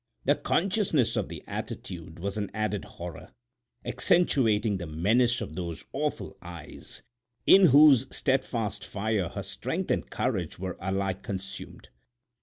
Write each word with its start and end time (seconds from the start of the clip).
The 0.25 0.33
consciousness 0.35 1.15
of 1.15 1.29
the 1.29 1.43
attitude 1.45 2.17
was 2.17 2.35
an 2.35 2.49
added 2.55 2.85
horror, 2.85 3.33
accentuating 3.85 4.77
the 4.79 4.87
menace 4.87 5.41
of 5.41 5.53
those 5.53 5.85
awful 5.93 6.35
eyes, 6.41 7.03
in 7.45 7.67
whose 7.67 8.07
steadfast 8.09 8.83
fire 8.83 9.29
her 9.29 9.43
strength 9.43 9.91
and 9.91 10.09
courage 10.09 10.57
were 10.57 10.75
alike 10.81 11.21
consumed. 11.21 11.89